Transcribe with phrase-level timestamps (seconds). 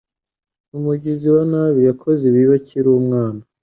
[0.77, 3.41] Umugizi wa nabi yakoze ibibi akiri umwana.